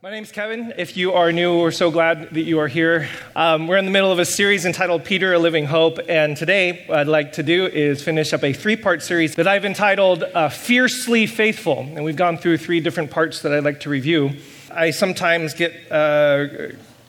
[0.00, 0.74] My name's Kevin.
[0.78, 3.08] If you are new, we're so glad that you are here.
[3.34, 6.84] Um, we're in the middle of a series entitled Peter, a Living Hope, and today
[6.86, 10.22] what I'd like to do is finish up a three part series that I've entitled
[10.22, 11.80] uh, Fiercely Faithful.
[11.80, 14.36] And we've gone through three different parts that I'd like to review.
[14.70, 16.46] I sometimes get uh,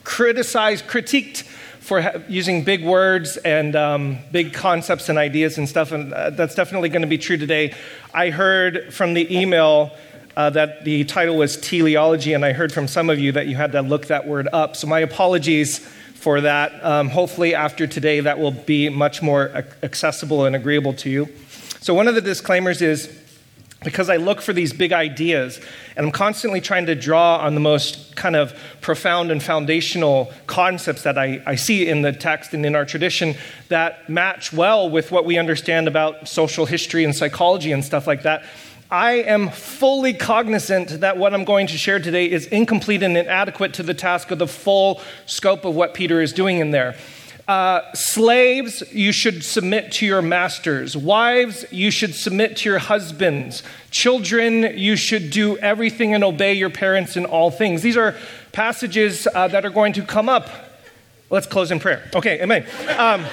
[0.03, 5.91] criticized, critiqued for ha- using big words and um, big concepts and ideas and stuff,
[5.91, 7.75] and uh, that's definitely going to be true today.
[8.15, 9.95] I heard from the email
[10.39, 13.57] uh, that the title was teleology, and I heard from some of you that you
[13.57, 14.77] had to look that word up.
[14.77, 16.81] So, my apologies for that.
[16.81, 21.27] Um, hopefully, after today, that will be much more accessible and agreeable to you.
[21.81, 23.13] So, one of the disclaimers is
[23.83, 25.59] because I look for these big ideas
[25.97, 31.03] and I'm constantly trying to draw on the most kind of profound and foundational concepts
[31.03, 33.35] that I, I, see in the text and in our tradition
[33.69, 38.23] that match well with what we understand about social history and psychology and stuff like
[38.23, 38.43] that.
[38.91, 43.75] I am fully cognizant that what I'm going to share today is incomplete and inadequate
[43.75, 46.95] to the task of the full scope of what Peter is doing in there.
[47.47, 50.97] Uh, slaves, you should submit to your masters.
[50.97, 53.61] Wives, you should submit to your husbands.
[53.91, 57.83] Children, you should do everything and obey your parents in all things.
[57.83, 58.15] These are
[58.53, 60.49] passages uh, that are going to come up.
[61.29, 62.09] Let's close in prayer.
[62.15, 62.65] Okay, amen.
[62.97, 63.23] Um,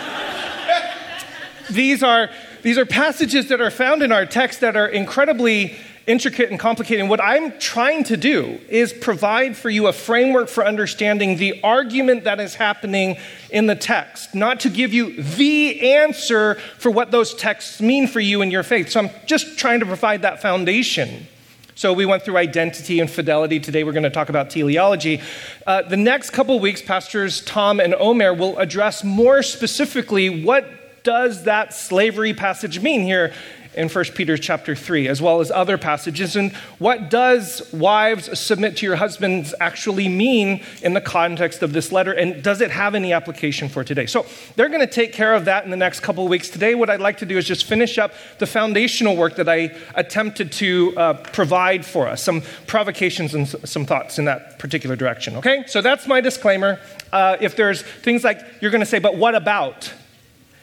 [1.71, 2.29] these are
[2.67, 5.77] these are passages that are found in our text that are incredibly
[6.09, 6.99] intricate and complicated.
[6.99, 11.63] And what I'm trying to do is provide for you a framework for understanding the
[11.63, 13.19] argument that is happening
[13.51, 18.19] in the text, not to give you the answer for what those texts mean for
[18.19, 18.91] you in your faith.
[18.91, 21.29] So I'm just trying to provide that foundation.
[21.77, 23.61] So we went through identity and fidelity.
[23.61, 25.23] Today we're going to talk about teleology.
[25.69, 31.45] Uh, the next couple weeks, pastors Tom and Omer will address more specifically what does
[31.45, 33.33] that slavery passage mean here
[33.77, 36.35] in 1 Peter chapter 3, as well as other passages.
[36.35, 41.93] And what does wives submit to your husbands actually mean in the context of this
[41.93, 42.11] letter?
[42.11, 44.07] And does it have any application for today?
[44.07, 46.49] So they're going to take care of that in the next couple of weeks.
[46.49, 49.77] Today, what I'd like to do is just finish up the foundational work that I
[49.95, 55.37] attempted to uh, provide for us, some provocations and some thoughts in that particular direction.
[55.37, 55.65] Okay?
[55.69, 56.81] So that's my disclaimer.
[57.13, 59.93] Uh, if there's things like you're going to say, but what about?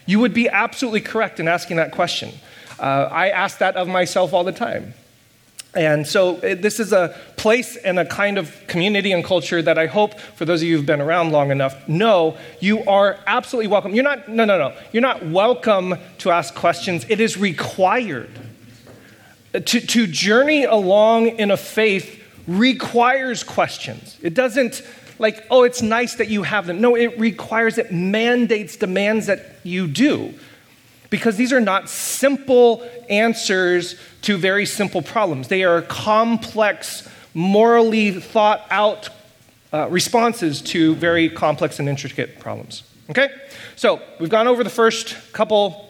[0.05, 2.31] You would be absolutely correct in asking that question.
[2.79, 4.93] Uh, I ask that of myself all the time.
[5.75, 9.79] And so, it, this is a place and a kind of community and culture that
[9.79, 13.67] I hope, for those of you who've been around long enough, know you are absolutely
[13.67, 13.95] welcome.
[13.95, 14.75] You're not, no, no, no.
[14.91, 17.05] You're not welcome to ask questions.
[17.09, 18.29] It is required.
[19.53, 24.17] To, to journey along in a faith requires questions.
[24.21, 24.83] It doesn't
[25.19, 26.81] like, oh, it's nice that you have them.
[26.81, 30.33] No, it requires, it mandates, demands that you do.
[31.09, 35.47] Because these are not simple answers to very simple problems.
[35.47, 39.09] They are complex, morally thought out
[39.71, 42.83] uh, responses to very complex and intricate problems.
[43.09, 43.29] Okay?
[43.75, 45.89] So we've gone over the first couple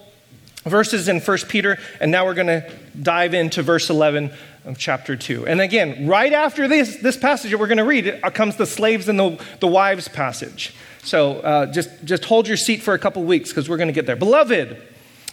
[0.63, 4.31] verses in 1 Peter, and now we're going to dive into verse 11
[4.65, 5.45] of chapter 2.
[5.45, 9.09] And again, right after this, this passage that we're going to read comes the slaves
[9.09, 10.73] and the, the wives passage.
[11.03, 13.93] So uh, just, just hold your seat for a couple weeks because we're going to
[13.93, 14.15] get there.
[14.15, 14.81] Beloved,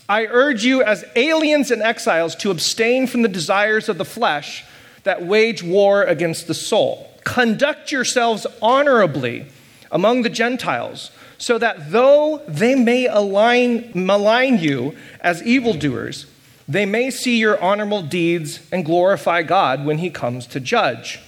[0.08, 4.64] I urge you as aliens and exiles to abstain from the desires of the flesh
[5.04, 7.08] that wage war against the soul.
[7.22, 9.47] Conduct yourselves honorably
[9.92, 16.26] among the Gentiles, so that though they may align, malign you as evildoers,
[16.70, 21.19] they may see your honorable deeds and glorify God when he comes to judge.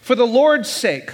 [0.00, 1.10] For the Lord's sake,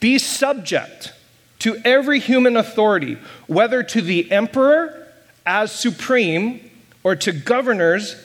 [0.00, 1.12] be subject
[1.60, 5.06] to every human authority, whether to the emperor
[5.46, 6.68] as supreme
[7.04, 8.16] or to governors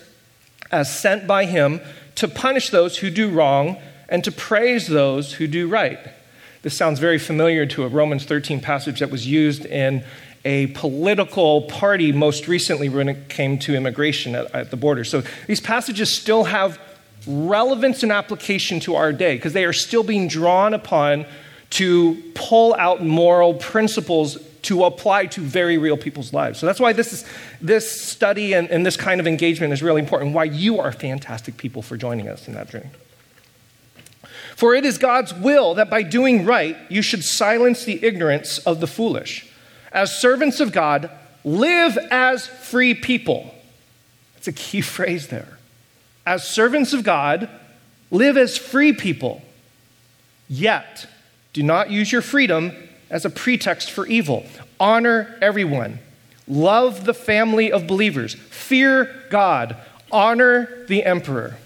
[0.72, 1.80] as sent by him
[2.16, 3.78] to punish those who do wrong
[4.10, 6.00] and to praise those who do right.
[6.64, 10.04] This sounds very familiar to a Romans 13 passage that was used in
[10.46, 15.04] a political party most recently when it came to immigration at, at the border.
[15.04, 16.80] So these passages still have
[17.28, 21.26] relevance and application to our day because they are still being drawn upon
[21.72, 26.60] to pull out moral principles to apply to very real people's lives.
[26.60, 27.26] So that's why this, is,
[27.62, 31.58] this study and, and this kind of engagement is really important, why you are fantastic
[31.58, 32.90] people for joining us in that journey.
[34.56, 38.80] For it is God's will that by doing right, you should silence the ignorance of
[38.80, 39.45] the foolish
[39.96, 41.10] as servants of God,
[41.46, 43.56] live as free people.
[44.36, 45.58] That's a key phrase there.
[46.28, 47.50] As servants of God,
[48.12, 49.42] live as free people.
[50.50, 51.08] Yet,
[51.54, 52.74] do not use your freedom
[53.10, 54.46] as a pretext for evil.
[54.80, 56.00] Honor everyone.
[56.48, 58.36] Love the family of believers.
[58.36, 59.78] Fear God.
[60.12, 61.58] Honor the emperor.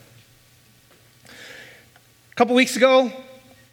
[1.25, 3.11] A couple weeks ago,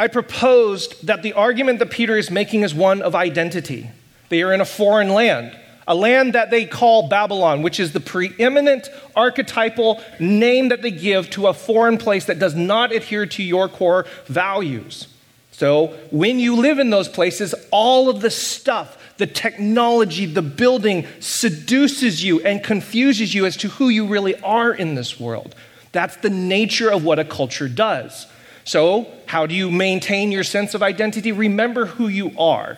[0.01, 3.91] I proposed that the argument that Peter is making is one of identity.
[4.29, 5.57] They are in a foreign land,
[5.87, 11.31] a land that they call Babylon, which is the preeminent archetypal name that they give
[11.31, 15.09] to a foreign place that does not adhere to your core values.
[15.53, 21.07] So, when you live in those places, all of the stuff, the technology, the building
[21.21, 25.55] seduces you and confuses you as to who you really are in this world.
[25.93, 28.27] That's the nature of what a culture does.
[28.65, 31.33] So, how do you maintain your sense of identity?
[31.33, 32.77] Remember who you are.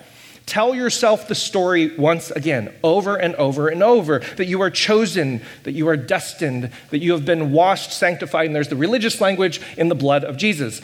[0.49, 5.43] Tell yourself the story once again, over and over and over, that you are chosen,
[5.65, 9.61] that you are destined, that you have been washed, sanctified, and there's the religious language
[9.77, 10.81] in the blood of Jesus.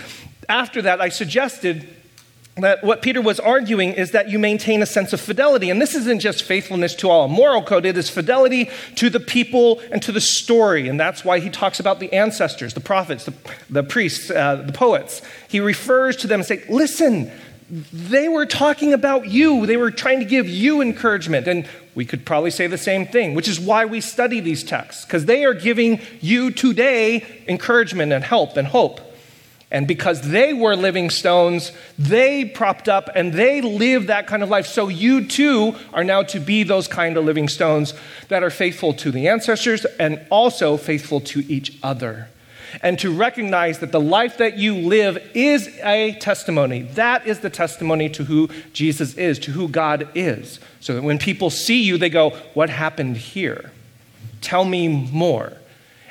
[0.51, 1.89] After that, I suggested
[2.57, 5.71] that what Peter was arguing is that you maintain a sense of fidelity.
[5.71, 9.19] And this isn't just faithfulness to all a moral code, it is fidelity to the
[9.19, 10.89] people and to the story.
[10.89, 13.33] And that's why he talks about the ancestors, the prophets, the,
[13.71, 15.23] the priests, uh, the poets.
[15.49, 17.33] He refers to them and say, listen,
[17.93, 19.67] they were talking about you.
[19.67, 21.49] They were trying to give you encouragement.
[21.49, 25.05] And we could probably say the same thing, which is why we study these texts,
[25.05, 29.01] because they are giving you today encouragement and help and hope.
[29.73, 34.49] And because they were living stones, they propped up and they lived that kind of
[34.49, 34.69] life.
[34.69, 37.93] So you too are now to be those kind of living stones
[38.29, 42.29] that are faithful to the ancestors and also faithful to each other.
[42.83, 46.83] And to recognize that the life that you live is a testimony.
[46.83, 50.61] That is the testimony to who Jesus is, to who God is.
[50.81, 53.73] So that when people see you, they go, What happened here?
[54.41, 55.55] Tell me more.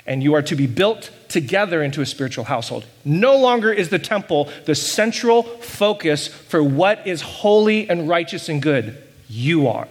[0.06, 2.86] And you are to be built together into a spiritual household.
[3.06, 8.62] No longer is the temple the central focus for what is holy and righteous and
[8.62, 9.02] good.
[9.30, 9.88] You are.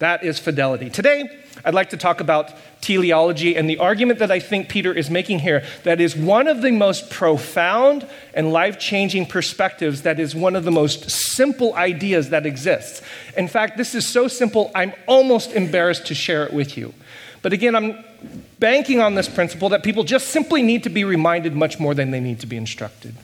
[0.00, 0.90] That is fidelity.
[0.90, 5.10] Today, I'd like to talk about teleology and the argument that I think Peter is
[5.10, 10.34] making here that is one of the most profound and life changing perspectives, that is
[10.34, 13.02] one of the most simple ideas that exists.
[13.36, 16.94] In fact, this is so simple, I'm almost embarrassed to share it with you.
[17.42, 18.04] But again, I'm
[18.58, 22.10] banking on this principle that people just simply need to be reminded much more than
[22.10, 23.14] they need to be instructed.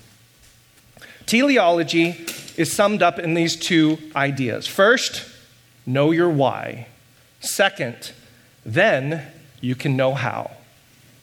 [1.27, 2.25] Teleology
[2.56, 4.67] is summed up in these two ideas.
[4.67, 5.29] First,
[5.85, 6.87] know your why.
[7.41, 8.12] Second,
[8.67, 9.23] then
[9.61, 10.51] you can know how.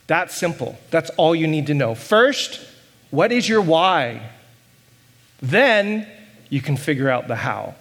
[0.07, 0.80] That's simple.
[0.90, 1.94] That's all you need to know.
[1.94, 2.66] First,
[3.12, 4.30] what is your why?
[5.42, 6.07] Then
[6.50, 7.75] you can figure out the how.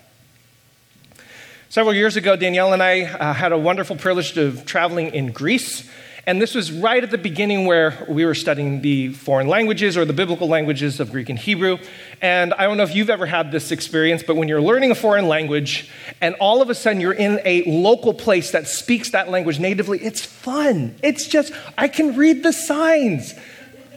[1.69, 5.88] Several years ago, Danielle and I uh, had a wonderful privilege of traveling in Greece.
[6.24, 10.04] And this was right at the beginning where we were studying the foreign languages or
[10.04, 11.78] the biblical languages of Greek and Hebrew.
[12.20, 14.94] And I don't know if you've ever had this experience, but when you're learning a
[14.94, 15.90] foreign language
[16.20, 19.98] and all of a sudden you're in a local place that speaks that language natively,
[19.98, 20.94] it's fun.
[21.02, 23.34] It's just, I can read the signs.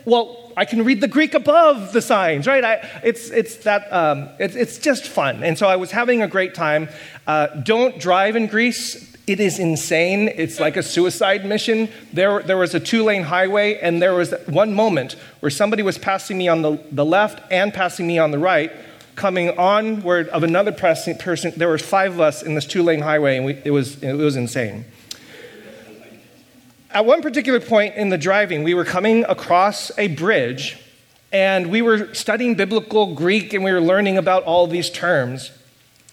[0.03, 2.63] Well, I can read the Greek above the signs, right?
[2.63, 5.43] I, it's, it's, that, um, it's, it's just fun.
[5.43, 6.89] And so I was having a great time.
[7.27, 9.14] Uh, don't drive in Greece.
[9.27, 10.27] It is insane.
[10.27, 11.89] It's like a suicide mission.
[12.13, 15.97] There, there was a two lane highway, and there was one moment where somebody was
[15.97, 18.71] passing me on the, the left and passing me on the right,
[19.15, 21.17] coming onward of another person.
[21.57, 24.13] There were five of us in this two lane highway, and we, it, was, it
[24.13, 24.85] was insane.
[26.91, 30.77] At one particular point in the driving, we were coming across a bridge
[31.33, 35.51] and we were studying biblical Greek and we were learning about all these terms.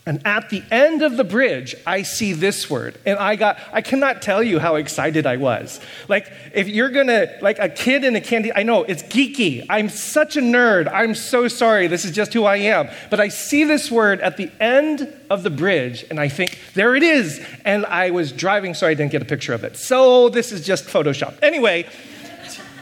[0.04, 2.98] And at the end of the bridge, I see this word.
[3.06, 5.78] And I got, I cannot tell you how excited I was.
[6.08, 9.64] Like, if you're gonna, like a kid in a candy, I know it's geeky.
[9.70, 10.90] I'm such a nerd.
[10.92, 11.86] I'm so sorry.
[11.86, 12.90] This is just who I am.
[13.10, 16.96] But I see this word at the end of the bridge, and I think, there
[16.96, 17.40] it is.
[17.64, 19.76] And I was driving, so I didn't get a picture of it.
[19.76, 21.40] So this is just Photoshop.
[21.42, 21.88] Anyway,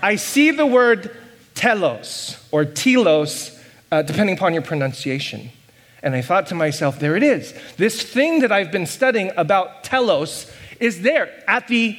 [0.03, 1.15] I see the word
[1.55, 3.61] telos or telos,
[3.93, 5.51] uh, depending upon your pronunciation.
[6.03, 7.55] And I thought to myself, there it is.
[7.77, 11.99] This thing that I've been studying about telos is there at the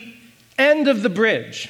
[0.58, 1.70] end of the bridge.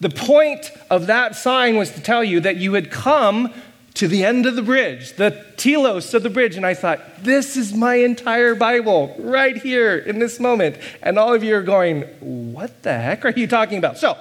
[0.00, 3.52] The point of that sign was to tell you that you had come
[3.94, 6.56] to the end of the bridge, the telos of the bridge.
[6.56, 10.76] And I thought, this is my entire Bible right here in this moment.
[11.02, 13.98] And all of you are going, what the heck are you talking about?
[13.98, 14.16] So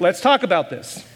[0.00, 1.06] let's talk about this.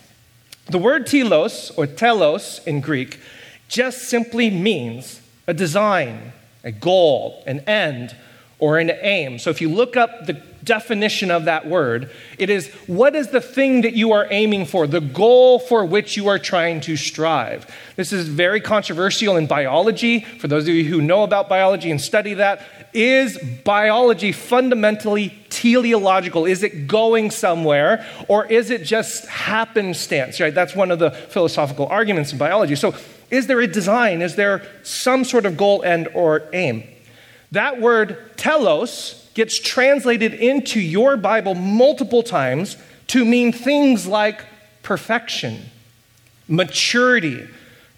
[0.67, 3.19] The word telos or telos in Greek
[3.67, 6.33] just simply means a design,
[6.63, 8.17] a goal, an end,
[8.59, 9.39] or an aim.
[9.39, 13.41] So if you look up the definition of that word, it is what is the
[13.41, 17.73] thing that you are aiming for, the goal for which you are trying to strive.
[17.97, 20.21] This is very controversial in biology.
[20.21, 22.63] For those of you who know about biology and study that,
[22.95, 26.47] is biology fundamentally teleological?
[26.47, 30.41] Is it going somewhere or is it just happenstance?
[30.41, 30.55] Right?
[30.55, 32.77] That's one of the philosophical arguments in biology.
[32.77, 32.95] So
[33.31, 34.23] Is there a design?
[34.23, 36.85] Is there some sort of goal and or aim?
[37.53, 42.77] That word telos gets translated into your Bible multiple times
[43.09, 44.45] to mean things like
[44.83, 45.71] perfection,
[46.49, 47.47] maturity,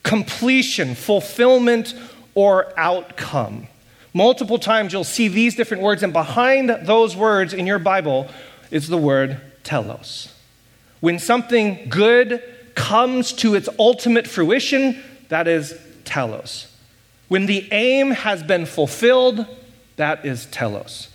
[0.03, 1.95] completion, fulfillment,
[2.35, 3.67] or outcome.
[4.15, 8.29] Multiple times you'll see these different words, and behind those words in your Bible
[8.71, 10.33] is the word telos.
[11.01, 12.43] When something good
[12.75, 16.73] comes to its ultimate fruition, that is telos.
[17.29, 19.47] When the aim has been fulfilled,
[19.97, 21.09] that is telos.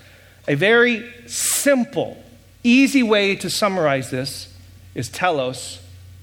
[0.47, 2.21] A very simple,
[2.63, 4.53] easy way to summarize this
[4.93, 5.79] is telos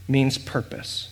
[0.06, 1.10] means purpose.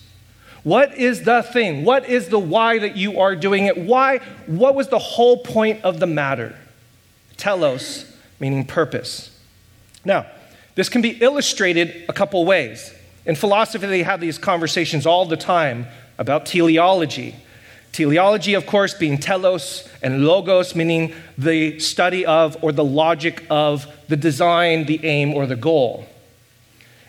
[0.63, 1.85] What is the thing?
[1.85, 3.77] What is the why that you are doing it?
[3.77, 4.17] Why?
[4.47, 6.57] What was the whole point of the matter?
[7.37, 9.31] Telos meaning purpose.
[10.03, 10.25] Now,
[10.75, 12.93] this can be illustrated a couple ways.
[13.25, 17.35] In philosophy, they have these conversations all the time about teleology.
[17.91, 23.87] Teleology, of course, being telos and logos, meaning the study of or the logic of
[24.07, 26.07] the design, the aim, or the goal.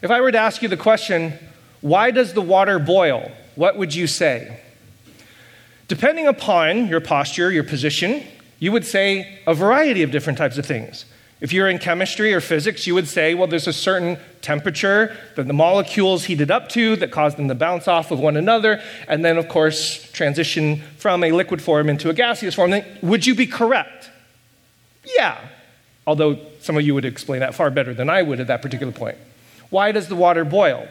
[0.03, 1.35] If I were to ask you the question,
[1.81, 3.31] why does the water boil?
[3.55, 4.61] What would you say?
[5.88, 8.23] Depending upon your posture, your position,
[8.59, 11.05] you would say a variety of different types of things.
[11.40, 15.47] If you're in chemistry or physics, you would say, well, there's a certain temperature that
[15.47, 19.25] the molecules heated up to that caused them to bounce off of one another, and
[19.25, 22.75] then, of course, transition from a liquid form into a gaseous form.
[23.02, 24.11] Would you be correct?
[25.16, 25.38] Yeah.
[26.07, 28.92] Although some of you would explain that far better than I would at that particular
[28.92, 29.16] point.
[29.71, 30.88] Why does the water boil?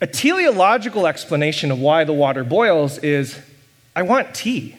[0.00, 3.38] A teleological explanation of why the water boils is
[3.94, 4.76] I want tea.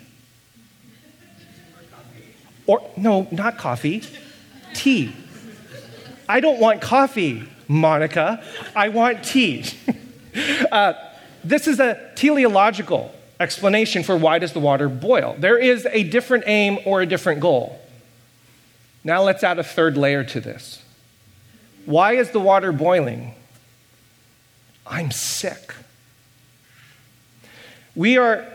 [2.65, 4.03] Or, no, not coffee,
[4.73, 5.13] tea.
[6.27, 8.43] I don't want coffee, Monica.
[8.75, 9.65] I want tea.
[10.71, 10.93] uh,
[11.43, 15.35] this is a teleological explanation for why does the water boil.
[15.37, 17.79] There is a different aim or a different goal.
[19.03, 20.81] Now let's add a third layer to this.
[21.85, 23.35] Why is the water boiling?
[24.87, 25.73] I'm sick.
[27.95, 28.45] We are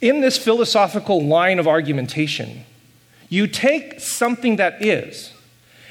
[0.00, 2.64] in this philosophical line of argumentation
[3.30, 5.32] you take something that is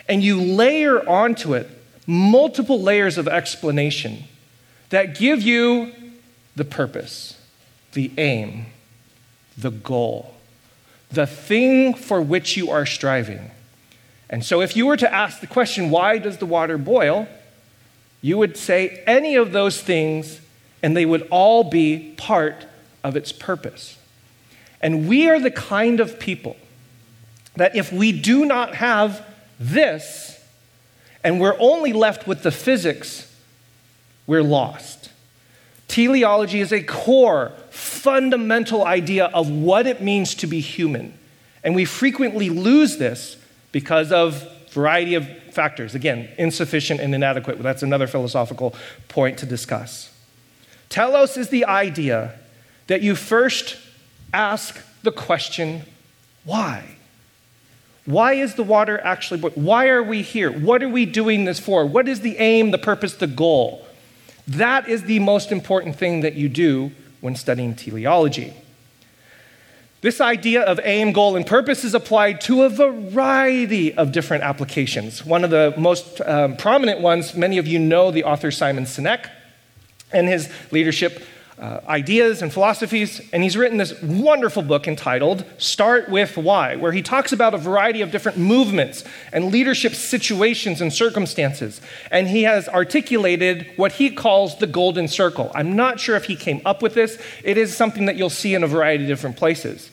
[0.07, 1.67] and you layer onto it
[2.05, 4.25] multiple layers of explanation
[4.89, 5.91] that give you
[6.55, 7.39] the purpose,
[7.93, 8.65] the aim,
[9.57, 10.35] the goal,
[11.11, 13.51] the thing for which you are striving.
[14.29, 17.27] And so, if you were to ask the question, why does the water boil?
[18.21, 20.41] You would say any of those things,
[20.83, 22.65] and they would all be part
[23.03, 23.97] of its purpose.
[24.81, 26.57] And we are the kind of people
[27.59, 29.25] that if we do not have
[29.59, 30.41] this,
[31.25, 33.29] and we're only left with the physics,
[34.25, 35.09] we're lost.
[35.89, 41.13] Teleology is a core, fundamental idea of what it means to be human.
[41.61, 43.35] And we frequently lose this
[43.73, 45.95] because of variety of factors.
[45.95, 47.61] Again, insufficient and inadequate.
[47.61, 48.73] That's another philosophical
[49.09, 50.15] point to discuss.
[50.87, 52.35] Telos is the idea
[52.87, 53.75] that you first
[54.33, 55.81] ask the question,
[56.45, 56.95] why?
[58.09, 60.51] Why is the water actually Why are we here?
[60.51, 61.85] What are we doing this for?
[61.85, 63.85] What is the aim, the purpose, the goal?
[64.47, 66.89] That is the most important thing that you do
[67.21, 68.55] when studying teleology.
[70.01, 75.23] This idea of aim, goal, and purpose is applied to a variety of different applications.
[75.23, 79.29] One of the most um, prominent ones, many of you know the author Simon Sinek
[80.11, 81.21] and his leadership
[81.59, 86.91] uh, ideas and philosophies, and he's written this wonderful book entitled Start with Why, where
[86.91, 91.81] he talks about a variety of different movements and leadership situations and circumstances.
[92.11, 95.51] And he has articulated what he calls the golden circle.
[95.53, 98.53] I'm not sure if he came up with this, it is something that you'll see
[98.53, 99.91] in a variety of different places.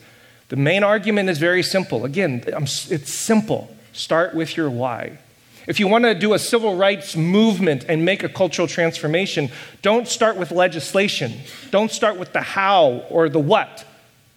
[0.49, 2.05] The main argument is very simple.
[2.05, 3.77] Again, it's simple.
[3.93, 5.19] Start with your why.
[5.67, 9.51] If you want to do a civil rights movement and make a cultural transformation,
[9.83, 11.41] don't start with legislation.
[11.71, 13.85] Don't start with the how or the what.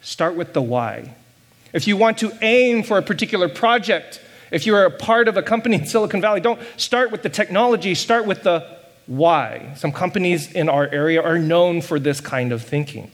[0.01, 1.13] Start with the why.
[1.71, 4.21] If you want to aim for a particular project,
[4.51, 7.93] if you're a part of a company in Silicon Valley, don't start with the technology,
[7.93, 8.65] start with the
[9.05, 9.73] why.
[9.75, 13.11] Some companies in our area are known for this kind of thinking.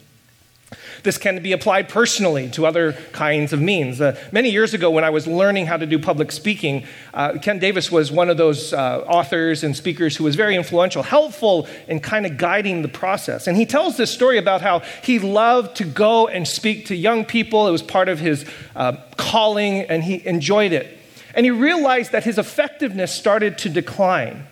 [1.06, 4.02] This can be applied personally to other kinds of means.
[4.02, 6.84] Uh, many years ago, when I was learning how to do public speaking,
[7.14, 11.04] uh, Ken Davis was one of those uh, authors and speakers who was very influential,
[11.04, 13.46] helpful in kind of guiding the process.
[13.46, 17.24] And he tells this story about how he loved to go and speak to young
[17.24, 17.68] people.
[17.68, 18.44] It was part of his
[18.76, 20.98] uh, calling, and he enjoyed it.
[21.36, 24.48] And he realized that his effectiveness started to decline.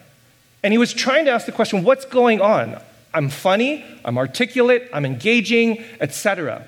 [0.62, 2.80] And he was trying to ask the question what's going on?
[3.14, 6.66] I'm funny, I'm articulate, I'm engaging, etc.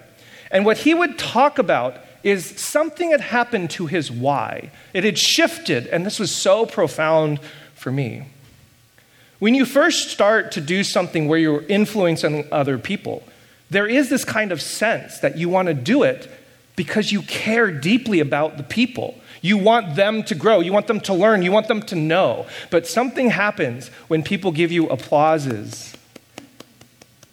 [0.51, 4.71] And what he would talk about is something had happened to his why.
[4.93, 7.39] It had shifted, and this was so profound
[7.75, 8.27] for me.
[9.39, 13.23] When you first start to do something where you're influencing other people,
[13.69, 16.29] there is this kind of sense that you want to do it
[16.75, 19.15] because you care deeply about the people.
[19.41, 22.47] You want them to grow, you want them to learn, you want them to know.
[22.69, 25.95] But something happens when people give you applauses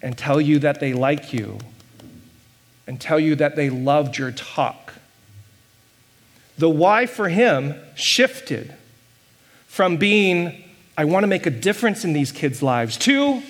[0.02, 1.58] and tell you that they like you
[2.86, 4.92] and tell you that they loved your talk.
[6.58, 8.74] The why for him shifted
[9.66, 10.62] from being,
[10.98, 13.42] I want to make a difference in these kids' lives, to,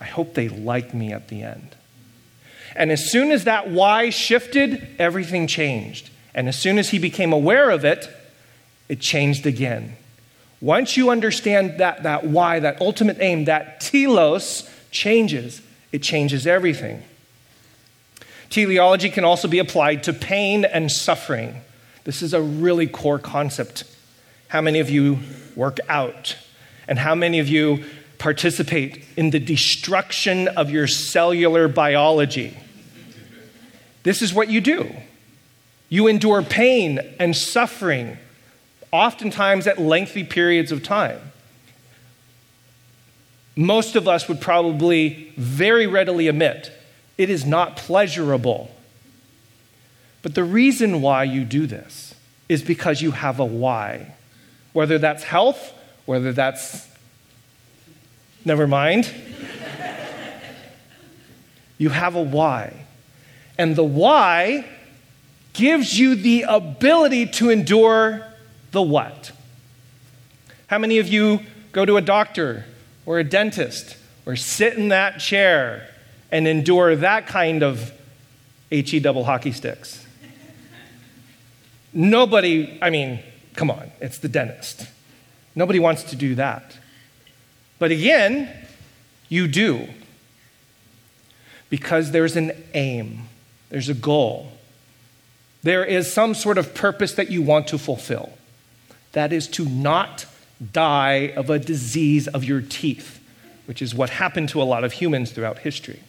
[0.00, 1.74] I hope they like me at the end.
[2.76, 6.10] And as soon as that why shifted, everything changed.
[6.34, 8.08] And as soon as he became aware of it,
[8.88, 9.96] it changed again.
[10.60, 15.60] Once you understand that, that why, that ultimate aim, that telos changes,
[15.92, 17.02] it changes everything.
[18.48, 21.60] Teleology can also be applied to pain and suffering.
[22.04, 23.84] This is a really core concept.
[24.48, 25.18] How many of you
[25.56, 26.36] work out?
[26.86, 27.84] And how many of you
[28.18, 32.56] participate in the destruction of your cellular biology?
[34.04, 34.94] This is what you do.
[35.88, 38.18] You endure pain and suffering,
[38.92, 41.20] oftentimes at lengthy periods of time.
[43.56, 46.72] Most of us would probably very readily admit
[47.16, 48.70] it is not pleasurable.
[50.22, 52.14] But the reason why you do this
[52.48, 54.14] is because you have a why.
[54.72, 55.72] Whether that's health,
[56.06, 56.88] whether that's,
[58.44, 59.12] never mind.
[61.78, 62.86] you have a why.
[63.56, 64.66] And the why
[65.52, 68.26] gives you the ability to endure
[68.72, 69.30] the what?
[70.66, 72.64] How many of you go to a doctor
[73.06, 73.96] or a dentist
[74.26, 75.88] or sit in that chair
[76.30, 77.92] and endure that kind of
[78.70, 80.04] HE double hockey sticks?
[81.92, 83.20] Nobody, I mean,
[83.54, 84.88] come on, it's the dentist.
[85.54, 86.76] Nobody wants to do that.
[87.78, 88.50] But again,
[89.28, 89.88] you do.
[91.70, 93.28] Because there's an aim,
[93.70, 94.52] there's a goal.
[95.62, 98.32] There is some sort of purpose that you want to fulfill.
[99.12, 100.26] That is to not
[100.72, 103.20] die of a disease of your teeth,
[103.66, 106.00] which is what happened to a lot of humans throughout history.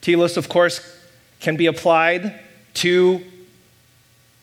[0.00, 0.80] Telos, of course,
[1.40, 2.38] can be applied
[2.74, 3.24] to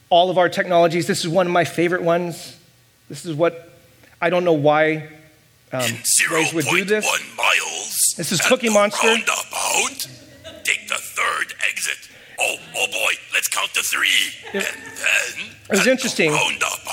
[0.10, 1.08] all of our technologies.
[1.08, 2.58] This is one of my favorite ones.
[3.10, 3.72] This is what
[4.22, 5.10] I don't know why
[5.72, 5.92] um,
[6.54, 7.06] would do this.
[7.38, 9.08] Miles this is Cookie Monster.
[9.08, 10.08] Roundabout,
[10.64, 12.10] take the third exit.
[12.40, 14.10] Oh, oh boy, let's count to three.
[14.54, 15.56] It, and then.
[15.70, 16.32] It was interesting.
[16.32, 16.87] Roundabout.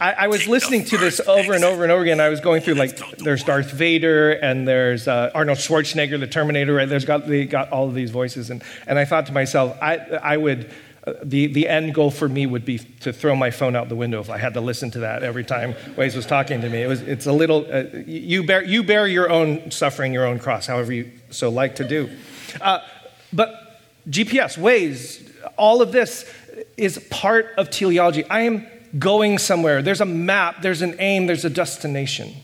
[0.00, 2.20] I, I, was listening to this over and over and over again.
[2.20, 6.74] I was going through like there's Darth Vader and there's uh, Arnold Schwarzenegger, the Terminator.
[6.74, 6.88] Right?
[6.88, 9.96] There's got they got all of these voices, and and I thought to myself, I
[9.96, 10.70] I would.
[11.06, 13.94] Uh, the, the end goal for me would be to throw my phone out the
[13.94, 16.82] window if I had to listen to that every time Waze was talking to me.
[16.82, 20.40] It was, it's a little, uh, you, bear, you bear your own suffering, your own
[20.40, 22.10] cross, however you so like to do.
[22.60, 22.80] Uh,
[23.32, 26.28] but GPS, Waze, all of this
[26.76, 28.24] is part of teleology.
[28.24, 28.66] I am
[28.98, 29.82] going somewhere.
[29.82, 32.34] There's a map, there's an aim, there's a destination.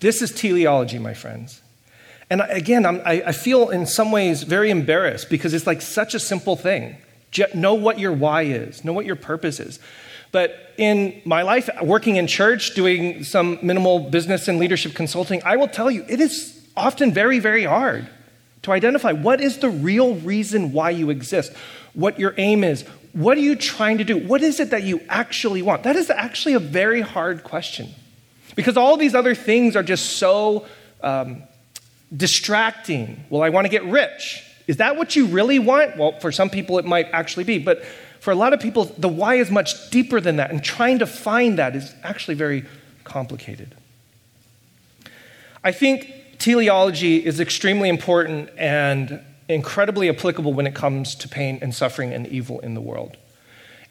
[0.00, 1.62] This is teleology, my friends.
[2.28, 6.18] And again, I, I feel in some ways very embarrassed because it's like such a
[6.18, 6.96] simple thing.
[7.54, 9.78] Know what your why is, know what your purpose is.
[10.32, 15.56] But in my life, working in church, doing some minimal business and leadership consulting, I
[15.56, 18.08] will tell you, it is often very, very hard
[18.62, 21.52] to identify what is the real reason why you exist,
[21.92, 25.00] what your aim is, what are you trying to do, what is it that you
[25.08, 25.82] actually want.
[25.82, 27.90] That is actually a very hard question
[28.54, 30.66] because all these other things are just so
[31.02, 31.42] um,
[32.14, 33.24] distracting.
[33.28, 34.44] Well, I want to get rich.
[34.66, 35.96] Is that what you really want?
[35.96, 37.84] Well, for some people, it might actually be, but
[38.20, 41.06] for a lot of people, the why is much deeper than that, and trying to
[41.06, 42.64] find that is actually very
[43.04, 43.74] complicated.
[45.64, 49.20] I think teleology is extremely important and
[49.52, 53.16] incredibly applicable when it comes to pain and suffering and evil in the world.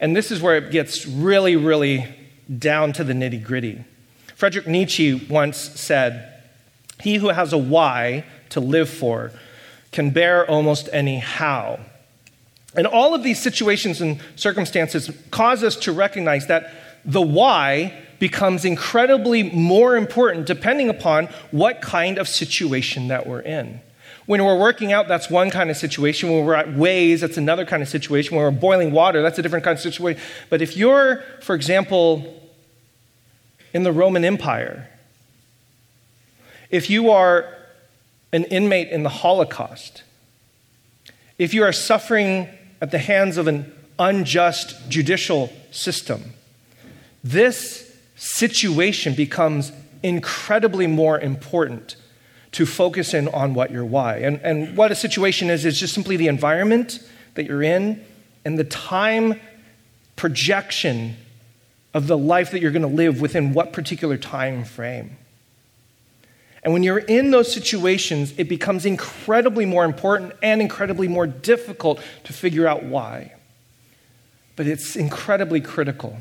[0.00, 2.06] And this is where it gets really, really
[2.58, 3.84] down to the nitty gritty.
[4.34, 6.42] Friedrich Nietzsche once said,
[7.00, 9.32] He who has a why to live for
[9.92, 11.78] can bear almost any how.
[12.74, 16.72] And all of these situations and circumstances cause us to recognize that
[17.04, 23.80] the why becomes incredibly more important depending upon what kind of situation that we're in.
[24.26, 26.30] When we're working out, that's one kind of situation.
[26.30, 28.36] When we're at Waze, that's another kind of situation.
[28.36, 30.22] When we're boiling water, that's a different kind of situation.
[30.48, 32.40] But if you're, for example,
[33.74, 34.88] in the Roman Empire,
[36.72, 37.46] If you are
[38.32, 40.04] an inmate in the Holocaust,
[41.36, 42.48] if you are suffering
[42.80, 46.32] at the hands of an unjust judicial system,
[47.22, 49.70] this situation becomes
[50.02, 51.96] incredibly more important
[52.52, 54.18] to focus in on what your why.
[54.18, 57.00] And, and what a situation is, is just simply the environment
[57.34, 58.04] that you're in
[58.44, 59.40] and the time
[60.16, 61.16] projection
[61.94, 65.16] of the life that you're going to live within what particular time frame.
[66.62, 72.00] And when you're in those situations, it becomes incredibly more important and incredibly more difficult
[72.24, 73.34] to figure out why.
[74.54, 76.18] But it's incredibly critical.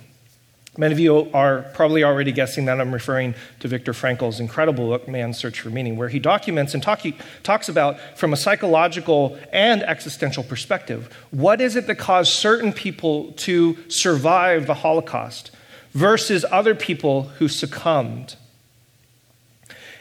[0.77, 5.07] Many of you are probably already guessing that I'm referring to Viktor Frankl's incredible book,
[5.07, 7.01] Man's Search for Meaning, where he documents and talk,
[7.43, 13.33] talks about, from a psychological and existential perspective, what is it that caused certain people
[13.33, 15.51] to survive the Holocaust
[15.93, 18.35] versus other people who succumbed.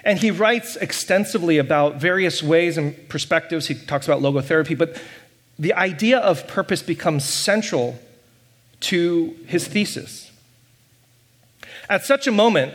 [0.04, 3.66] And he writes extensively about various ways and perspectives.
[3.66, 5.00] He talks about logotherapy, but
[5.58, 7.98] the idea of purpose becomes central
[8.80, 10.29] to his thesis.
[11.90, 12.72] At such a moment,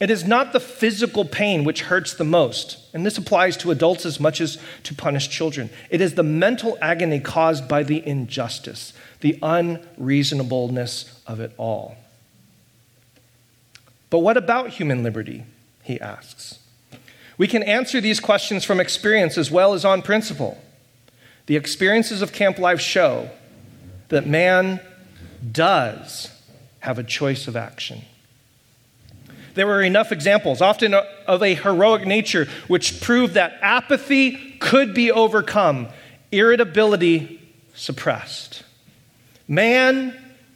[0.00, 4.04] it is not the physical pain which hurts the most, and this applies to adults
[4.04, 5.70] as much as to punished children.
[5.88, 11.96] It is the mental agony caused by the injustice, the unreasonableness of it all.
[14.10, 15.44] But what about human liberty?
[15.82, 16.58] He asks.
[17.38, 20.60] We can answer these questions from experience as well as on principle.
[21.46, 23.30] The experiences of camp life show
[24.08, 24.80] that man
[25.52, 26.30] does
[26.80, 28.02] have a choice of action.
[29.56, 35.10] There were enough examples, often of a heroic nature, which proved that apathy could be
[35.10, 35.88] overcome,
[36.30, 37.40] irritability
[37.74, 38.64] suppressed.
[39.48, 40.14] Man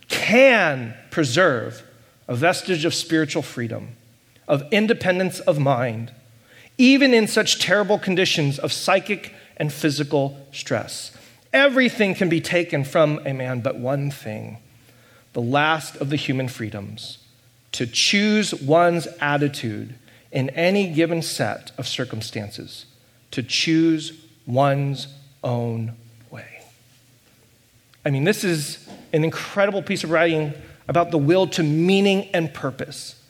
[0.08, 1.82] can preserve
[2.28, 3.96] a vestige of spiritual freedom,
[4.46, 6.12] of independence of mind,
[6.76, 11.16] even in such terrible conditions of psychic and physical stress.
[11.54, 14.58] Everything can be taken from a man, but one thing
[15.32, 17.16] the last of the human freedoms
[17.72, 19.94] to choose one's attitude
[20.32, 22.86] in any given set of circumstances,
[23.30, 24.12] to choose
[24.46, 25.08] one's
[25.42, 25.94] own
[26.30, 26.62] way.
[28.04, 30.54] I mean, this is an incredible piece of writing
[30.88, 33.22] about the will to meaning and purpose.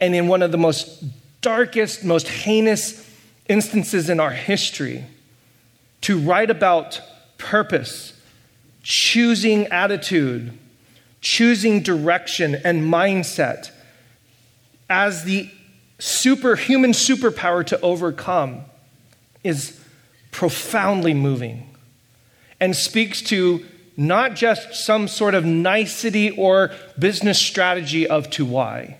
[0.00, 1.04] And in one of the most
[1.40, 3.08] darkest, most heinous
[3.48, 5.04] instances in our history,
[6.02, 7.00] to write about
[7.38, 8.14] purpose,
[8.82, 10.58] choosing attitude,
[11.20, 13.70] choosing direction and mindset
[14.92, 15.50] as the
[15.98, 18.60] superhuman superpower to overcome
[19.42, 19.80] is
[20.30, 21.74] profoundly moving
[22.60, 23.64] and speaks to
[23.96, 28.98] not just some sort of nicety or business strategy of to why,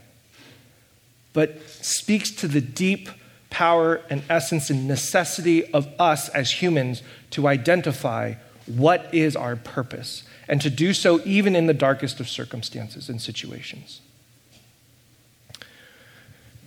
[1.34, 3.10] but speaks to the deep
[3.50, 8.32] power and essence and necessity of us as humans to identify
[8.64, 13.20] what is our purpose and to do so even in the darkest of circumstances and
[13.20, 14.00] situations.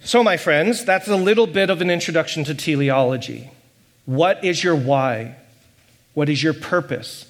[0.06, 3.50] So, my friends, that's a little bit of an introduction to teleology.
[4.06, 5.36] What is your why?
[6.14, 7.26] What is your purpose?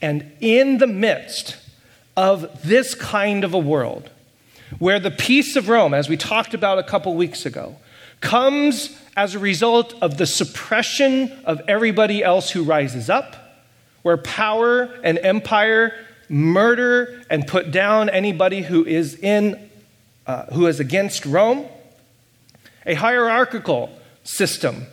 [0.00, 1.58] And in the midst
[2.16, 4.08] of this kind of a world,
[4.78, 7.76] where the peace of Rome, as we talked about a couple weeks ago,
[8.22, 13.36] comes as a result of the suppression of everybody else who rises up,
[14.00, 15.92] where power and empire
[16.30, 19.68] murder and put down anybody who is in
[20.26, 21.68] uh, who is against Rome
[22.86, 23.90] a hierarchical
[24.24, 24.86] system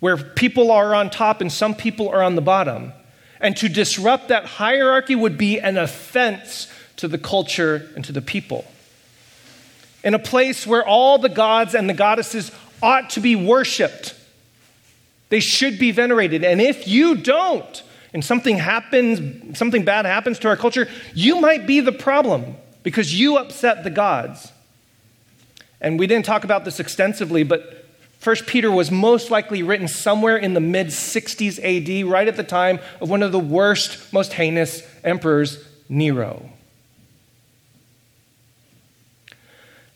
[0.00, 2.92] where people are on top and some people are on the bottom.
[3.40, 8.22] And to disrupt that hierarchy would be an offense to the culture and to the
[8.22, 8.64] people.
[10.02, 12.50] In a place where all the gods and the goddesses
[12.82, 14.14] ought to be worshiped,
[15.28, 16.44] they should be venerated.
[16.44, 21.66] And if you don't, and something happens, something bad happens to our culture, you might
[21.66, 24.52] be the problem because you upset the gods.
[25.80, 27.84] And we didn't talk about this extensively, but
[28.22, 32.44] 1 Peter was most likely written somewhere in the mid 60s AD, right at the
[32.44, 36.48] time of one of the worst, most heinous emperors, Nero.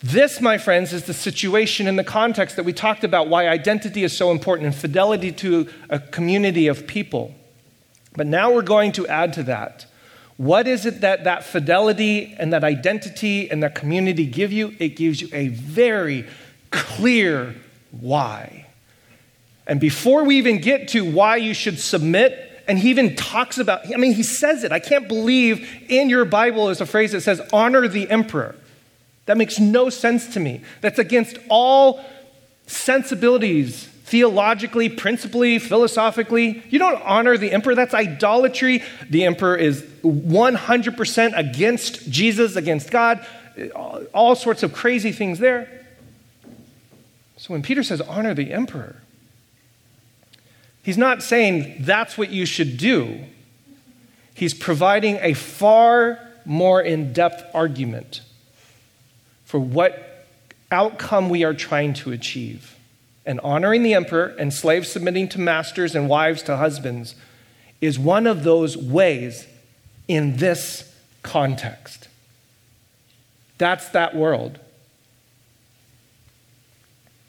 [0.00, 4.04] This, my friends, is the situation in the context that we talked about why identity
[4.04, 7.34] is so important and fidelity to a community of people.
[8.14, 9.86] But now we're going to add to that
[10.38, 14.74] what is it that that fidelity and that identity and that community give you?
[14.78, 16.24] It gives you a very
[16.70, 17.56] clear
[17.90, 18.66] why.
[19.66, 23.92] And before we even get to why you should submit, and he even talks about,
[23.92, 24.70] I mean, he says it.
[24.70, 28.54] I can't believe in your Bible is a phrase that says, honor the emperor.
[29.26, 30.62] That makes no sense to me.
[30.80, 32.04] That's against all
[32.66, 36.62] sensibilities theologically, principally, philosophically.
[36.70, 38.82] You don't honor the emperor, that's idolatry.
[39.08, 43.24] The emperor is 100% against Jesus, against God,
[44.14, 45.68] all sorts of crazy things there.
[47.36, 49.02] So when Peter says honor the emperor,
[50.82, 53.24] he's not saying that's what you should do.
[54.34, 58.22] He's providing a far more in depth argument
[59.44, 60.26] for what
[60.70, 62.77] outcome we are trying to achieve
[63.28, 67.14] and honoring the emperor and slaves submitting to masters and wives to husbands
[67.78, 69.46] is one of those ways
[70.08, 70.90] in this
[71.22, 72.08] context.
[73.58, 74.58] That's that world.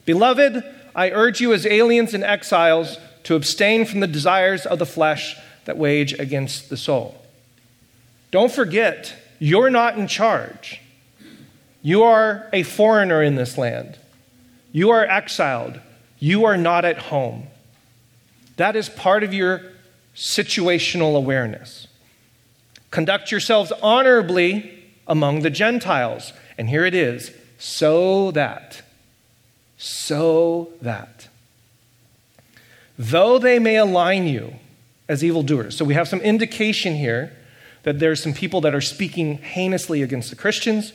[0.05, 0.63] Beloved,
[0.95, 5.35] I urge you as aliens and exiles to abstain from the desires of the flesh
[5.65, 7.21] that wage against the soul.
[8.31, 10.79] Don't forget, you're not in charge.
[11.81, 13.97] You are a foreigner in this land.
[14.71, 15.81] You are exiled
[16.19, 17.47] you are not at home.
[18.57, 19.61] That is part of your
[20.15, 21.87] situational awareness.
[22.91, 26.33] Conduct yourselves honorably among the Gentiles.
[26.57, 28.81] And here it is so that,
[29.77, 31.27] so that,
[32.97, 34.55] though they may align you
[35.07, 35.77] as evildoers.
[35.77, 37.35] So we have some indication here
[37.83, 40.93] that there's some people that are speaking heinously against the Christians.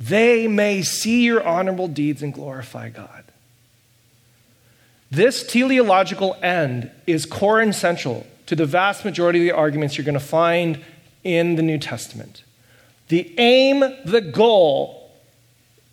[0.00, 3.24] They may see your honorable deeds and glorify God.
[5.10, 10.04] This teleological end is core and central to the vast majority of the arguments you're
[10.04, 10.84] going to find
[11.24, 12.44] in the New Testament.
[13.08, 15.10] The aim, the goal,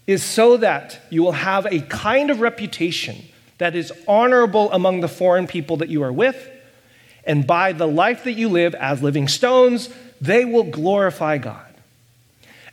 [0.05, 3.25] is so that you will have a kind of reputation
[3.57, 6.49] that is honorable among the foreign people that you are with,
[7.23, 11.64] and by the life that you live as living stones, they will glorify God.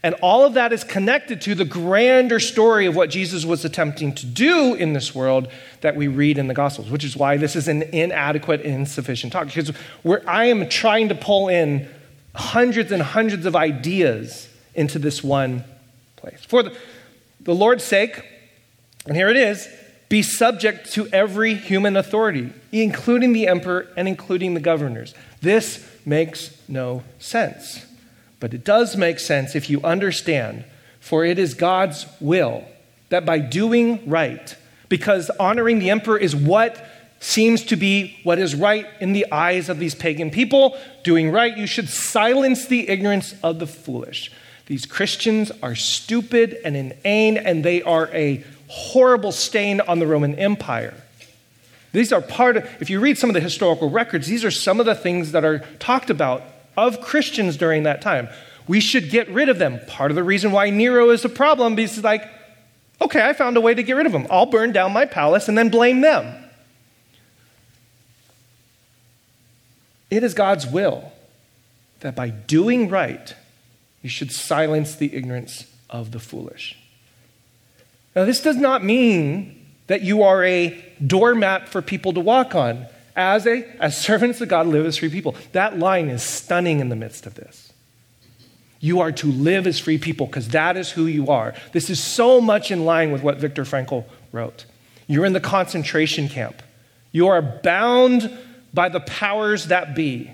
[0.04, 4.12] And all of that is connected to the grander story of what Jesus was attempting
[4.16, 5.48] to do in this world
[5.80, 9.46] that we read in the Gospels, which is why this is an inadequate, insufficient talk.
[9.46, 9.72] Because
[10.26, 11.88] I am trying to pull in
[12.34, 15.64] hundreds and hundreds of ideas into this one
[16.16, 16.44] place.
[16.44, 16.76] For the,
[17.40, 18.24] the Lord's sake,
[19.06, 19.68] and here it is
[20.08, 25.14] be subject to every human authority, including the emperor and including the governors.
[25.40, 27.86] This makes no sense.
[28.42, 30.64] But it does make sense if you understand,
[30.98, 32.64] for it is God's will
[33.08, 34.56] that by doing right,
[34.88, 36.84] because honoring the emperor is what
[37.20, 41.56] seems to be what is right in the eyes of these pagan people, doing right,
[41.56, 44.32] you should silence the ignorance of the foolish.
[44.66, 50.34] These Christians are stupid and inane, and they are a horrible stain on the Roman
[50.34, 50.94] Empire.
[51.92, 54.80] These are part of, if you read some of the historical records, these are some
[54.80, 56.42] of the things that are talked about
[56.76, 58.28] of Christians during that time.
[58.68, 59.80] We should get rid of them.
[59.86, 62.28] Part of the reason why Nero is a problem is like,
[63.00, 64.26] okay, I found a way to get rid of them.
[64.30, 66.44] I'll burn down my palace and then blame them.
[70.10, 71.12] It is God's will
[72.00, 73.34] that by doing right,
[74.02, 76.76] you should silence the ignorance of the foolish.
[78.14, 82.86] Now, this does not mean that you are a doormat for people to walk on
[83.16, 85.34] as, a, as servants of God, live as free people.
[85.52, 87.72] That line is stunning in the midst of this.
[88.80, 91.54] You are to live as free people because that is who you are.
[91.72, 94.64] This is so much in line with what Viktor Frankl wrote.
[95.06, 96.62] You're in the concentration camp.
[97.12, 98.36] You are bound
[98.74, 100.30] by the powers that be,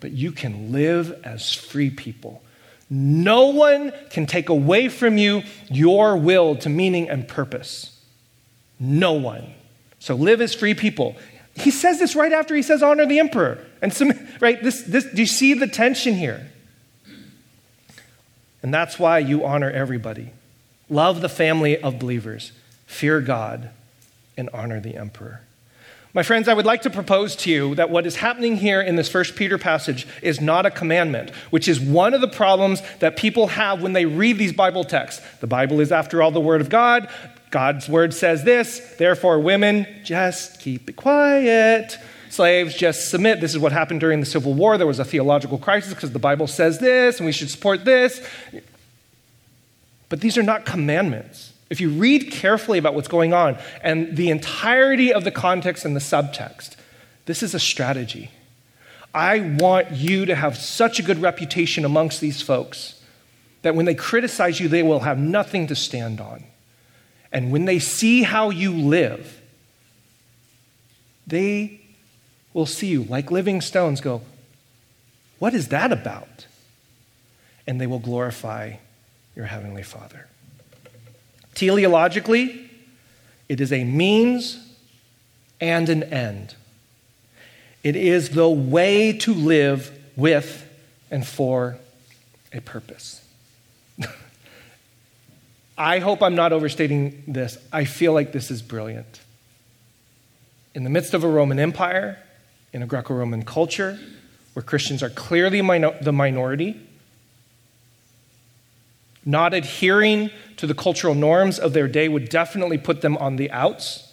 [0.00, 2.42] but you can live as free people.
[2.90, 7.98] No one can take away from you your will to meaning and purpose.
[8.80, 9.54] No one.
[9.98, 11.16] So live as free people.
[11.58, 13.64] He says this right after he says, honor the emperor.
[13.82, 16.50] And some, right, this, this, do you see the tension here?
[18.62, 20.30] And that's why you honor everybody.
[20.90, 22.52] Love the family of believers,
[22.86, 23.70] fear God,
[24.36, 25.42] and honor the emperor.
[26.14, 28.96] My friends, I would like to propose to you that what is happening here in
[28.96, 33.16] this first Peter passage is not a commandment, which is one of the problems that
[33.16, 35.22] people have when they read these Bible texts.
[35.40, 37.08] The Bible is, after all, the Word of God.
[37.50, 41.98] God's word says this, therefore, women, just keep it quiet.
[42.30, 43.40] Slaves, just submit.
[43.40, 44.76] This is what happened during the Civil War.
[44.76, 48.20] There was a theological crisis because the Bible says this, and we should support this.
[50.08, 51.52] But these are not commandments.
[51.70, 55.94] If you read carefully about what's going on and the entirety of the context and
[55.96, 56.76] the subtext,
[57.26, 58.30] this is a strategy.
[59.14, 63.02] I want you to have such a good reputation amongst these folks
[63.62, 66.44] that when they criticize you, they will have nothing to stand on.
[67.32, 69.40] And when they see how you live,
[71.26, 71.80] they
[72.54, 74.22] will see you like living stones go,
[75.38, 76.46] What is that about?
[77.66, 78.76] And they will glorify
[79.36, 80.26] your Heavenly Father.
[81.54, 82.68] Teleologically,
[83.48, 84.58] it is a means
[85.60, 86.54] and an end.
[87.82, 90.68] It is the way to live with
[91.10, 91.78] and for
[92.52, 93.17] a purpose.
[95.78, 97.56] I hope I'm not overstating this.
[97.72, 99.20] I feel like this is brilliant.
[100.74, 102.18] In the midst of a Roman Empire,
[102.72, 103.98] in a Greco Roman culture,
[104.54, 106.80] where Christians are clearly minor- the minority,
[109.24, 113.50] not adhering to the cultural norms of their day would definitely put them on the
[113.52, 114.12] outs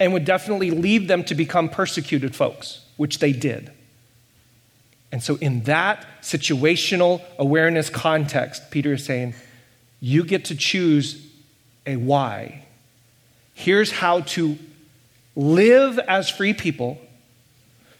[0.00, 3.70] and would definitely lead them to become persecuted folks, which they did.
[5.12, 9.34] And so, in that situational awareness context, Peter is saying,
[10.00, 11.24] you get to choose
[11.86, 12.64] a why.
[13.54, 14.58] Here's how to
[15.36, 16.98] live as free people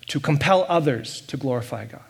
[0.08, 2.02] to compel others to glorify God.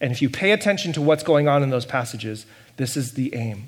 [0.00, 2.46] And if you pay attention to what's going on in those passages,
[2.76, 3.66] this is the aim.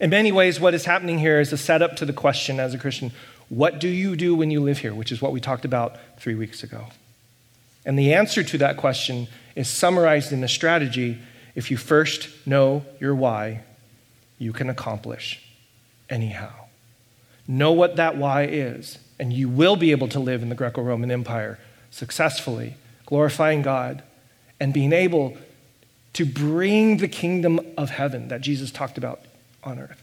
[0.00, 2.78] In many ways, what is happening here is a setup to the question as a
[2.78, 3.12] Christian
[3.48, 4.94] what do you do when you live here?
[4.94, 6.88] Which is what we talked about three weeks ago.
[7.88, 11.18] And the answer to that question is summarized in the strategy
[11.54, 13.62] if you first know your why,
[14.38, 15.42] you can accomplish
[16.10, 16.52] anyhow.
[17.48, 20.82] Know what that why is, and you will be able to live in the Greco
[20.82, 21.58] Roman Empire
[21.90, 24.02] successfully, glorifying God,
[24.60, 25.38] and being able
[26.12, 29.22] to bring the kingdom of heaven that Jesus talked about
[29.64, 30.02] on earth.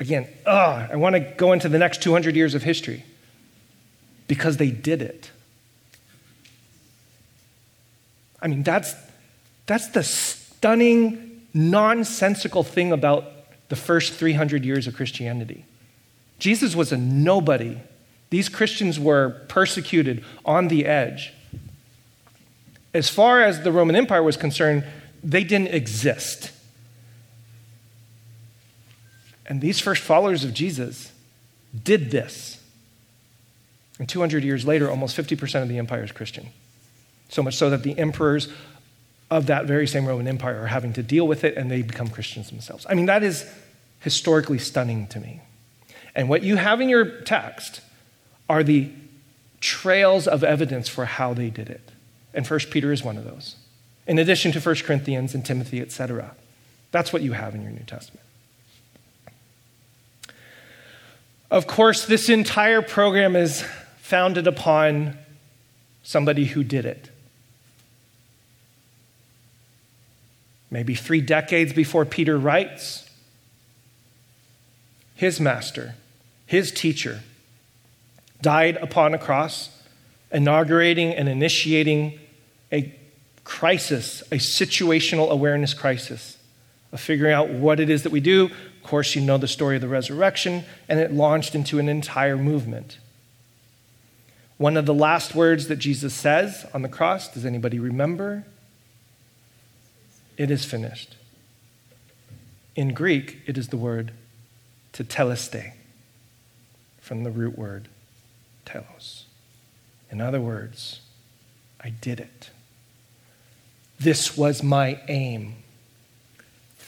[0.00, 3.04] Again, ugh, I want to go into the next 200 years of history
[4.26, 5.30] because they did it.
[8.42, 8.94] I mean, that's,
[9.66, 13.24] that's the stunning, nonsensical thing about
[13.68, 15.64] the first 300 years of Christianity.
[16.38, 17.78] Jesus was a nobody.
[18.30, 21.32] These Christians were persecuted on the edge.
[22.92, 24.84] As far as the Roman Empire was concerned,
[25.22, 26.50] they didn't exist.
[29.46, 31.12] And these first followers of Jesus
[31.84, 32.60] did this.
[33.98, 36.48] And 200 years later, almost 50% of the empire is Christian.
[37.32, 38.48] So much so that the emperors
[39.30, 42.08] of that very same Roman Empire are having to deal with it and they become
[42.08, 42.84] Christians themselves.
[42.90, 43.50] I mean, that is
[44.00, 45.40] historically stunning to me.
[46.14, 47.80] And what you have in your text
[48.50, 48.90] are the
[49.60, 51.90] trails of evidence for how they did it.
[52.34, 53.56] And First Peter is one of those.
[54.06, 56.34] In addition to First Corinthians and Timothy, etc.
[56.90, 58.26] That's what you have in your New Testament.
[61.50, 63.64] Of course, this entire program is
[63.96, 65.16] founded upon
[66.02, 67.08] somebody who did it.
[70.72, 73.06] Maybe three decades before Peter writes,
[75.14, 75.96] his master,
[76.46, 77.20] his teacher,
[78.40, 79.68] died upon a cross,
[80.32, 82.18] inaugurating and initiating
[82.72, 82.90] a
[83.44, 86.38] crisis, a situational awareness crisis
[86.90, 88.46] of figuring out what it is that we do.
[88.46, 92.38] Of course, you know the story of the resurrection, and it launched into an entire
[92.38, 92.96] movement.
[94.56, 98.46] One of the last words that Jesus says on the cross, does anybody remember?
[100.42, 101.14] It is finished.
[102.74, 104.10] In Greek, it is the word
[104.92, 105.74] tetelestai
[107.00, 107.86] from the root word
[108.64, 109.26] telos.
[110.10, 111.00] In other words,
[111.80, 112.50] I did it.
[114.00, 115.54] This was my aim.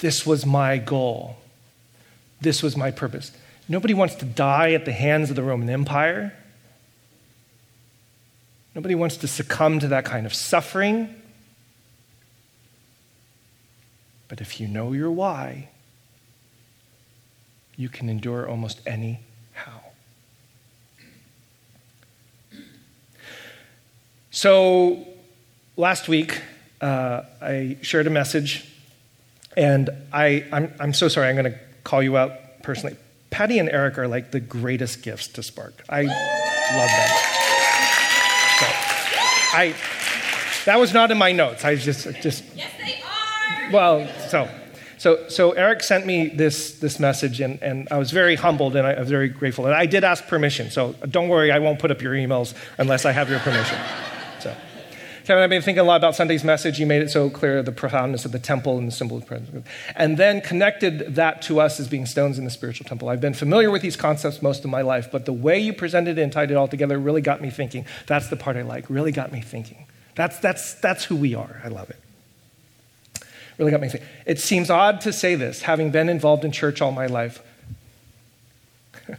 [0.01, 1.37] This was my goal.
[2.40, 3.31] This was my purpose.
[3.69, 6.33] Nobody wants to die at the hands of the Roman Empire.
[8.75, 11.21] Nobody wants to succumb to that kind of suffering.
[14.29, 15.69] But if you know your why,
[17.77, 19.21] you can endure almost any
[19.53, 19.81] how.
[24.31, 25.07] So,
[25.77, 26.41] last week,
[26.81, 28.69] uh, I shared a message,
[29.57, 32.97] and I, I'm, I'm so sorry, I'm going to call you out personally.
[33.31, 35.85] Patty and Eric are like the greatest gifts to Spark.
[35.89, 37.09] I love them.
[38.59, 38.67] So,
[39.57, 39.75] I,
[40.65, 41.65] that was not in my notes.
[41.65, 42.45] I just, just.
[42.57, 42.71] Yes.
[43.75, 44.48] Well, so
[45.05, 48.87] so, so Eric sent me this, this message, and, and I was very humbled and
[48.87, 49.67] I was very grateful.
[49.67, 53.05] And I did ask permission, so don't worry, I won't put up your emails unless
[53.05, 53.79] I have your permission.
[54.40, 54.55] So,
[55.25, 56.79] Kevin, I've been thinking a lot about Sunday's message.
[56.79, 59.67] You made it so clear the profoundness of the temple and the symbol of presence.
[59.96, 63.09] And then connected that to us as being stones in the spiritual temple.
[63.09, 66.19] I've been familiar with these concepts most of my life, but the way you presented
[66.19, 67.87] it and tied it all together really got me thinking.
[68.07, 69.87] That's the part I like, really got me thinking.
[70.15, 71.63] That's, that's, that's who we are.
[71.65, 72.04] I love it
[73.59, 74.09] really got me thinking.
[74.27, 77.40] It seems odd to say this, having been involved in church all my life.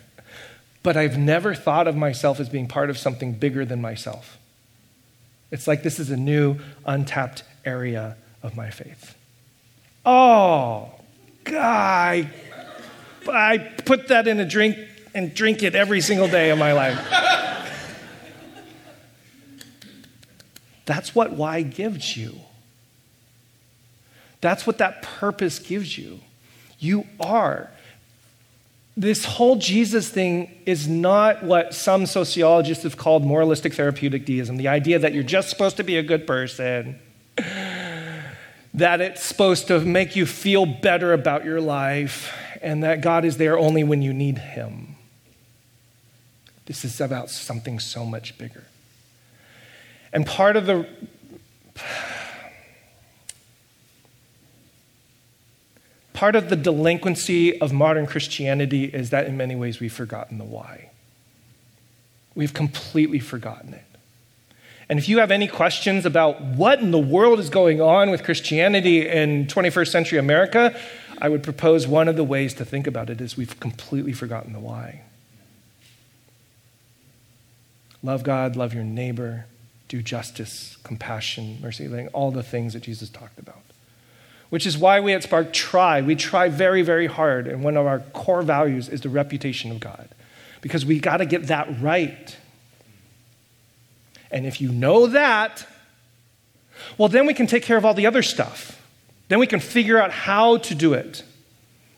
[0.83, 4.37] but I've never thought of myself as being part of something bigger than myself.
[5.51, 9.15] It's like this is a new, untapped area of my faith.
[10.05, 10.91] Oh,
[11.43, 12.29] guy.
[13.27, 14.77] I put that in a drink
[15.13, 16.99] and drink it every single day of my life.
[20.85, 22.35] That's what why gives you.
[24.45, 26.19] That's what that purpose gives you.
[26.77, 27.71] You are.
[28.95, 34.67] This whole Jesus thing is not what some sociologists have called moralistic therapeutic deism the
[34.67, 36.99] idea that you're just supposed to be a good person,
[38.75, 42.31] that it's supposed to make you feel better about your life,
[42.61, 44.95] and that God is there only when you need Him.
[46.67, 48.65] This is about something so much bigger.
[50.13, 50.87] And part of the
[56.15, 60.45] part of the delinquency of modern Christianity is that in many ways we've forgotten the
[60.45, 60.89] why.
[62.33, 63.83] We've completely forgotten it.
[64.87, 68.23] And if you have any questions about what in the world is going on with
[68.23, 70.79] Christianity in 21st century America,
[71.19, 74.53] I would propose one of the ways to think about it is we've completely forgotten
[74.53, 75.01] the why.
[78.03, 79.47] Love God, love your neighbor,
[79.87, 83.64] do justice, compassion, mercy, all the things that Jesus talked about.
[84.55, 86.01] Which is why we at Spark try.
[86.01, 87.45] We try very, very hard.
[87.45, 90.07] And one of our core values is the reputation of God.
[90.61, 92.37] Because we got to get that right.
[94.31, 95.67] And if you know that,
[96.97, 98.81] well, then we can take care of all the other stuff.
[99.27, 101.23] Then we can figure out how to do it.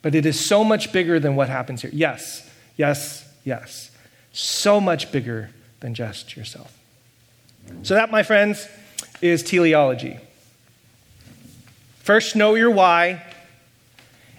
[0.01, 1.91] But it is so much bigger than what happens here.
[1.93, 3.91] Yes, yes, yes.
[4.33, 5.51] So much bigger
[5.81, 6.75] than just yourself.
[7.83, 8.67] So, that, my friends,
[9.21, 10.19] is teleology.
[12.07, 13.21] First, know your why.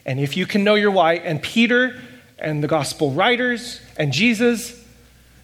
[0.07, 2.01] And if you can know your why, and Peter
[2.39, 4.83] and the gospel writers and Jesus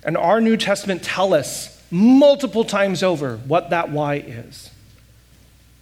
[0.02, 4.70] and our New Testament tell us multiple times over what that why is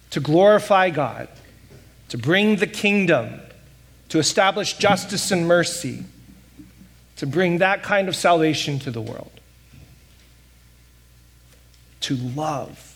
[0.09, 1.29] to glorify God,
[2.09, 3.39] to bring the kingdom,
[4.09, 6.03] to establish justice and mercy,
[7.15, 9.31] to bring that kind of salvation to the world
[12.01, 12.92] to love.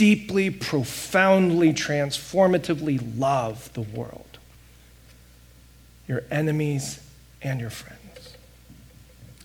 [0.00, 4.38] Deeply, profoundly, transformatively love the world,
[6.08, 7.00] your enemies
[7.42, 8.34] and your friends.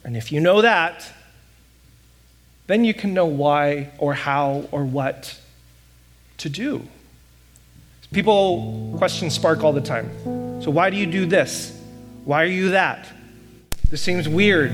[0.05, 1.11] And if you know that,
[2.67, 5.37] then you can know why or how or what
[6.37, 6.87] to do.
[8.13, 10.09] People question Spark all the time.
[10.61, 11.77] So, why do you do this?
[12.23, 13.09] Why are you that?
[13.89, 14.73] This seems weird.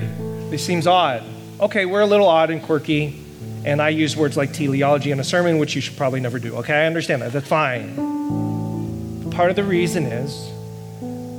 [0.51, 1.23] This seems odd.
[1.59, 3.20] Okay, we're a little odd and quirky
[3.63, 6.55] and I use words like teleology in a sermon, which you should probably never do.
[6.57, 7.31] Okay, I understand that.
[7.31, 7.95] That's fine.
[9.31, 10.51] Part of the reason is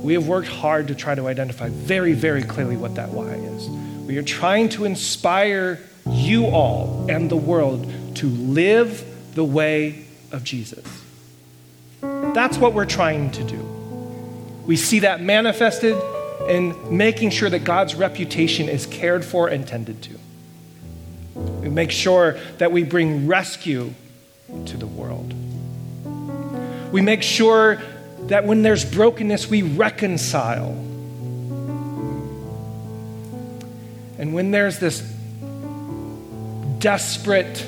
[0.03, 3.69] we have worked hard to try to identify very, very clearly what that why is.
[4.07, 9.05] We are trying to inspire you all and the world to live
[9.35, 10.85] the way of Jesus.
[12.01, 13.57] That's what we're trying to do.
[14.65, 15.95] We see that manifested
[16.49, 20.19] in making sure that God's reputation is cared for and tended to.
[21.35, 23.93] We make sure that we bring rescue
[24.65, 25.33] to the world.
[26.91, 27.81] We make sure
[28.27, 30.71] that when there's brokenness, we reconcile.
[34.19, 35.01] And when there's this
[36.79, 37.65] desperate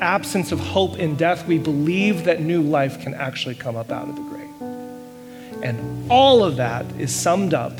[0.00, 4.08] absence of hope in death, we believe that new life can actually come up out
[4.08, 5.62] of the grave.
[5.62, 7.78] And all of that is summed up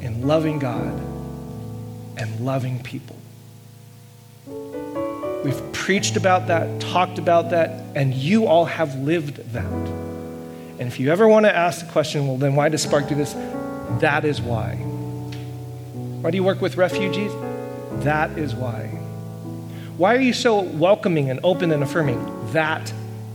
[0.00, 1.09] in loving God
[2.20, 3.16] and loving people.
[5.44, 9.64] We've preached about that, talked about that, and you all have lived that.
[9.64, 13.14] And if you ever want to ask the question, well, then why does Spark do
[13.14, 13.32] this?
[14.00, 14.74] That is why.
[14.74, 17.32] Why do you work with refugees?
[18.04, 18.86] That is why.
[19.96, 22.52] Why are you so welcoming and open and affirming?
[22.52, 22.92] That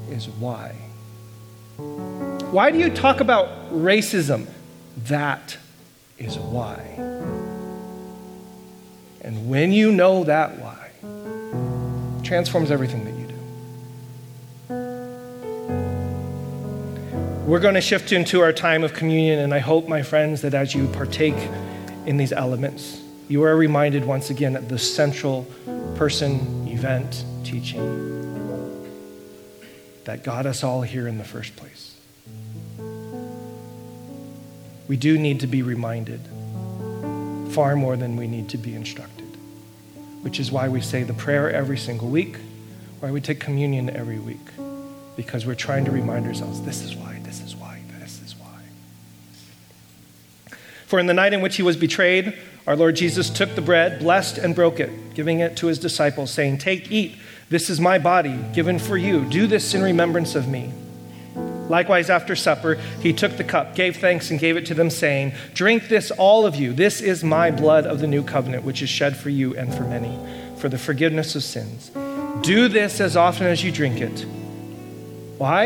[0.09, 0.75] is why.
[1.77, 4.47] Why do you talk about racism?
[4.97, 5.57] That
[6.17, 7.14] is why.
[9.25, 10.91] And when you know that why,
[12.23, 13.33] transforms everything that you do.
[17.47, 20.53] We're going to shift into our time of communion, and I hope, my friends, that
[20.53, 21.33] as you partake
[22.05, 25.47] in these elements, you are reminded once again of the central
[25.95, 27.81] person, event, teaching
[30.03, 31.99] that got us all here in the first place.
[34.87, 36.21] We do need to be reminded
[37.55, 39.37] far more than we need to be instructed,
[40.23, 42.35] which is why we say the prayer every single week,
[42.99, 44.45] why we take communion every week,
[45.15, 48.59] because we're trying to remind ourselves this is why, this is why, this is why.
[50.85, 52.37] For in the night in which he was betrayed,
[52.67, 56.31] our Lord Jesus took the bread, blessed and broke it, giving it to his disciples,
[56.31, 57.15] saying, Take, eat,
[57.47, 59.23] this is my body given for you.
[59.23, 60.73] Do this in remembrance of me.
[61.69, 65.33] Likewise, after supper, he took the cup, gave thanks, and gave it to them, saying,
[65.53, 66.73] Drink this, all of you.
[66.73, 69.83] This is my blood of the new covenant, which is shed for you and for
[69.83, 70.17] many,
[70.57, 71.91] for the forgiveness of sins.
[72.41, 74.25] Do this as often as you drink it.
[75.37, 75.65] Why?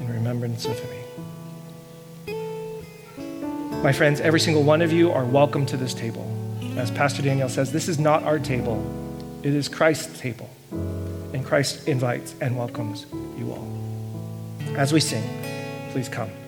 [0.00, 1.00] In remembrance of me.
[3.82, 6.26] My friends, every single one of you are welcome to this table.
[6.76, 8.84] As Pastor Daniel says, this is not our table,
[9.42, 10.50] it is Christ's table.
[11.32, 13.06] And Christ invites and welcomes
[13.38, 13.79] you all.
[14.76, 15.24] As we sing,
[15.92, 16.39] please come.